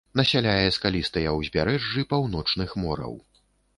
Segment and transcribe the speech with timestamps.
[0.19, 3.13] Насяляе скалістыя ўзбярэжжы паўночных мораў.